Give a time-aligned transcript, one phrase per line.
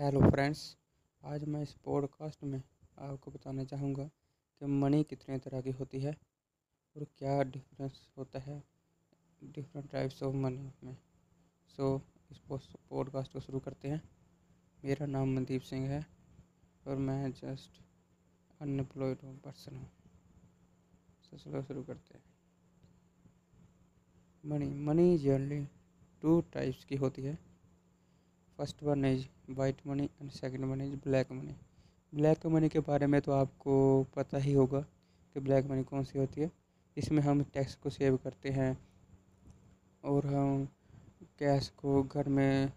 [0.00, 0.76] Hello friends
[1.24, 2.62] आज मैं इस पॉडकास्ट में
[2.98, 4.04] आपको बताना चाहूँगा
[4.58, 6.16] कि मनी कितने तरह की होती है
[6.96, 8.64] और क्या डिफरेंस होता है
[9.44, 10.96] डिफरेंट टाइप्स ऑफ़ मनी में।
[11.76, 12.38] सो so, इस
[12.90, 14.02] पॉडकास्ट को शुरू करते हैं।
[14.84, 16.06] मेरा नाम मनदीप सिंह है
[16.86, 17.82] और मैं जस्ट
[18.60, 19.90] अनएम्प्लॉयड पर्सन हूँ।
[21.30, 22.24] So, चलो शुरू करते हैं।
[24.46, 25.68] Money money generally
[26.22, 27.49] two types की होती है।
[28.60, 29.24] First one is
[29.56, 31.54] white money and second one is black money.
[32.12, 33.76] Black money के बारे में तो आपको
[34.16, 36.50] पता ही होगा कि ब्लैक मनी कौन सी होती है।
[36.96, 38.76] इसमें हम टैक्स को सेव करते हैं
[40.04, 40.68] और हम
[41.38, 42.72] कैश को घर में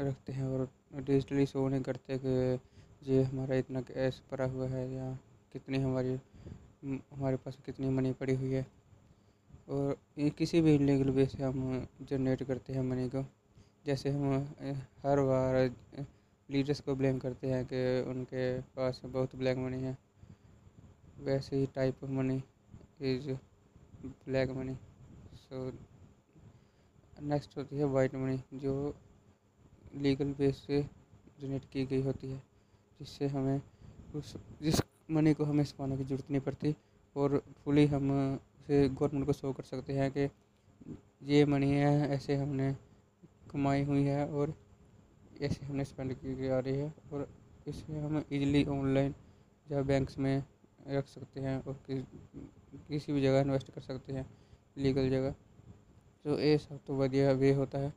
[0.00, 4.90] रखते हैं और डिजिटली शो नहीं करते कि ये हमारा इतना कैश पड़ा हुआ है
[4.94, 5.12] या
[5.52, 6.18] कितनी हमारी,
[6.84, 8.66] हमारे पास कितनी मनी पड़ी हुई है।
[9.68, 9.96] और
[10.38, 13.26] किसी भी इलीगल वे से हम जनरेट करते हैं मनी को।
[13.88, 14.32] जैसे हम
[15.02, 15.54] हर बार
[16.48, 17.78] लीडर्स को ब्लेम करते हैं कि
[18.10, 18.42] उनके
[18.76, 19.96] पास बहुत ब्लैक मनी है।
[21.20, 22.36] वैसे ही type of money
[23.06, 23.30] is
[24.06, 24.74] black money
[25.38, 25.70] so
[27.22, 28.74] next होती है वाइट मनी जो
[29.96, 30.82] लीगल बेस से
[31.40, 32.42] जनरेट की गई होती है,
[33.00, 33.60] जिससे हमें
[34.14, 36.74] उस, जिस मनी को हमें छुपाने की ज़रूरत नहीं पड़ती
[37.16, 38.10] और फुली हम
[38.60, 40.28] उसे गवर्नमेंट को शो कर सकते हैं कि
[41.32, 42.74] ये मनी है, ऐसे हमने
[43.50, 44.54] कमाई हुई है और
[45.42, 47.28] ऐसे हमने स्पेंड की जा रही है और
[47.68, 49.14] इसे हम इजीली ऑनलाइन
[49.70, 50.44] या बैंक्स में
[50.88, 52.00] रख सकते हैं और कि,
[52.88, 54.26] किसी भी जगह इन्वेस्ट कर सकते हैं
[54.78, 55.34] लीगल जगह।
[56.24, 57.92] तो ये सब तो बढ़िया वे होता है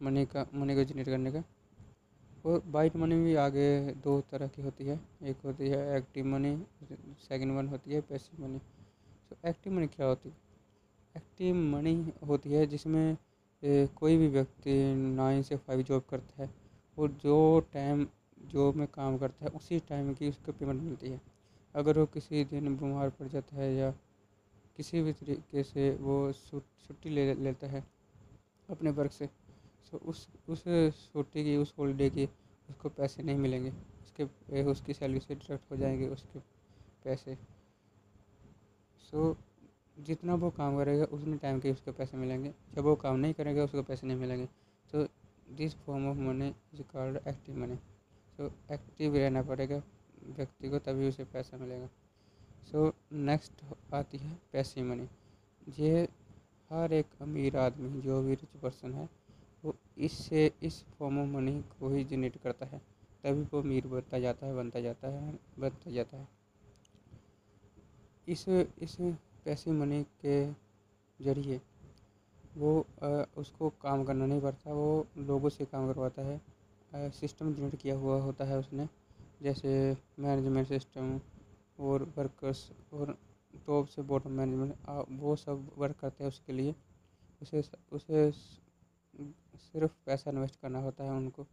[0.00, 1.42] मनी का मनी को जनरेट करने का।
[2.46, 3.68] और वाइट मनी भी आगे
[4.04, 6.56] दो तरह की होती है। एक होती है एक्टिव मनी
[7.20, 8.58] सेकंड वन होती है पैसिव मनी
[9.30, 10.36] तो एक्टिव मनी क्या होती है?
[11.16, 13.16] एक्टिव मनी होती है जिसमें
[13.62, 16.50] कोई भी व्यक्ति नाइन से फाइव जॉब करता है
[16.96, 18.06] वो जो टाइम
[18.52, 21.20] जॉब में काम करता है, उसी टाइम की उसको पेमेंट मिलती है।
[21.74, 23.90] अगर वो किसी दिन बीमार पड़ जाता है या
[24.76, 27.84] किसी भी तरीके से वो छुट्टी ले, लेता है
[28.68, 29.26] अपने वर्क से
[29.92, 30.64] तो उस उस
[31.12, 32.24] छुट्टी की, उस हॉलीडे की
[32.70, 36.38] उसको पैसे नहीं मिलेंगे। उसके, उसकी सैलरी से डिडक्ट हो जाएँगे उसके
[37.04, 37.36] पैसे।
[39.10, 39.36] सो
[39.98, 43.64] जितना वो काम करेगा उतने टाइम के उसके पैसे मिलेंगे। जब वो काम नहीं करेगा
[43.64, 44.46] उसको पैसे नहीं मिलेंगे।
[44.90, 45.06] तो
[45.56, 47.76] this form of money is called active money
[48.36, 49.82] so active रहना पड़ेगा।
[50.28, 51.86] व्यक्ति को तभी उसे पैसा मिलेगा।
[52.70, 53.62] सो so, नेक्स्ट
[53.94, 55.08] आती है पैसे मनी
[55.78, 56.02] ये
[56.70, 59.08] हर एक अमीर आदमी जो भी रिच पर्सन है
[59.64, 62.78] वो इससे इस फॉर्म ऑफ़ मनी को ही जनरेट करता है।
[63.24, 66.28] तभी वो अमीर बनता जाता है बनता जाता है बनता जाता है।
[68.28, 68.96] इस इस
[69.46, 70.36] पैसे मनी के
[71.20, 71.60] ज़रिए
[72.58, 72.70] वो
[73.40, 76.40] उसको काम करना नहीं पड़ता। वो लोगों से काम करवाता है।
[77.20, 78.88] सिस्टम जनरेट किया हुआ होता है उसने।
[79.42, 79.70] जैसे
[80.18, 81.18] मैनेजमेंट सिस्टम
[81.78, 83.16] और वर्कर्स और
[83.66, 86.74] टॉप से बॉटम मैनेजमेंट वो सब वर्क करते हैं उसके लिए।
[87.42, 87.62] उसे
[87.92, 91.46] उसे सिर्फ़ पैसा इन्वेस्ट करना होता है उनको।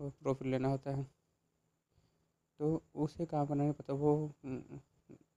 [0.00, 1.06] प्रॉफिट लेना होता है।
[2.60, 4.14] तो उसे काम करना नहीं पता वो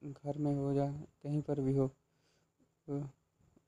[0.03, 0.87] घर में हो या
[1.23, 1.87] कहीं पर भी हो
[2.87, 3.01] तो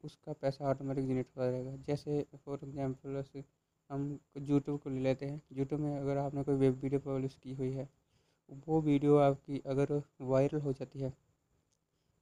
[0.03, 3.23] उसका पैसा ऑटोमेटिक जनरेट हो जाएगा। जैसे फॉर एग्जांपल
[3.89, 4.07] हम
[4.39, 7.71] यूट्यूब को ले लेते हैं। यूट्यूब में अगर आपने कोई वेब वीडियो पब्लिश की हुई
[7.71, 7.87] है,
[8.67, 11.13] वो वीडियो आपकी अगर वायरल हो जाती है,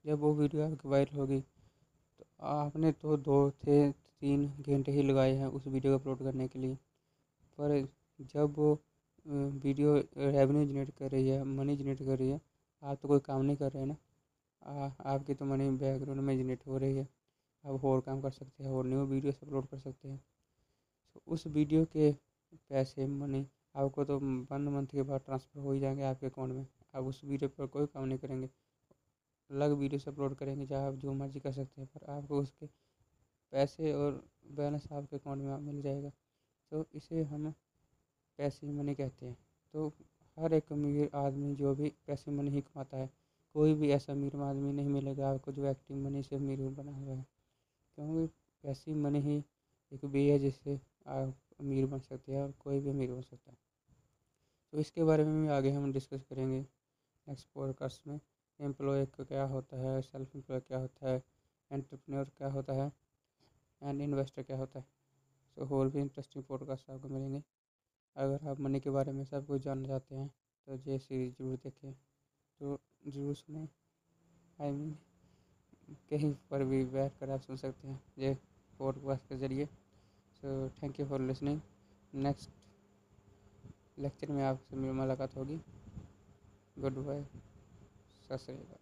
[0.05, 5.33] जब वो वीडियो आपकी वायरल होगी तो आपने तो दो थे तीन घंटे ही लगाए
[5.35, 6.75] हैं उस वीडियो को अपलोड करने के लिए।
[7.57, 7.87] पर
[8.33, 8.73] जब वो
[9.25, 12.41] वीडियो रेवेन्यू जनरेट कर रही है मनी जनरेट कर रही है
[12.83, 13.95] आप तो कोई काम नहीं कर रहे हैं ना?
[14.61, 17.07] आ, आपकी तो मनी बैकग्राउंड में जनरेट हो रही है।
[17.63, 20.21] आप और काम कर सकते हैं और न्यू वीडियोस अपलोड कर सकते हैं।
[21.15, 22.11] तो उस वीडियो के
[22.69, 23.45] पैसे मनी
[23.75, 27.23] आपको तो वन मंथ के बाद ट्रांसफ़र हो ही जाएँगे आपके अकाउंट में। आप उस
[27.23, 28.49] वीडियो पर कोई काम नहीं करेंगे।
[29.49, 32.65] अलग वीडियोस अपलोड करेंगे जहाँ आप जो मर्ज़ी कर सकते हैं पर आपको उसके
[33.53, 36.11] पैसे और बैलेंस आपके अकाउंट में मिल जाएगा।
[36.71, 37.51] तो इसे हम
[38.39, 39.37] पैसे मनी कहते हैं।
[39.73, 39.89] तो
[40.37, 43.09] हर एक अमीर आदमी जो भी पैसे मनी ही कमाता है,
[43.53, 47.15] कोई भी ऐसा अमीर आदमी नहीं मिलेगा आपको जो एक्टिव मनी से अमीर बना हुआ
[47.15, 47.25] है।
[47.97, 48.33] क्योंकि
[48.63, 49.43] पैसे मनी ही
[49.91, 53.51] एक वे है जिससे आप अमीर बन सकते हैं और कोई भी अमीर बन सकता
[53.51, 53.57] है।
[54.71, 56.59] तो इसके बारे में भी आगे हम डिस्कस करेंगे
[57.27, 58.19] नेक्स्ट पॉडकास्ट में।
[58.59, 61.23] एम्प्लॉय क्या होता है सेल्फ एम्प्लॉय क्या होता है
[61.71, 62.91] एंटरप्रेन्योर क्या होता है
[63.83, 64.85] एंड इन्वेस्टर क्या होता है।
[65.57, 67.43] सो और भी इंटरेस्टिंग पॉडकास्ट आपको मिलेंगे।
[68.15, 70.27] अगर आप मनी के बारे में सब कुछ जानना चाहते हैं
[70.67, 73.67] तो ये सीरीज़ ज़रूर देखें। तो ज़रूर सुनें।
[74.59, 74.91] आई मीन
[76.09, 78.37] कहीं पर भी बैठ कर आप सुन सकते हैं ये
[78.79, 79.65] पॉडकास्ट के ज़रिए।
[80.35, 81.59] So thank you for listening
[82.13, 82.49] next
[83.99, 85.59] lecture में आपसे मेरी मुलाकात होगी।
[86.79, 87.23] गुड बाय
[88.21, 88.81] सत श्रीकाल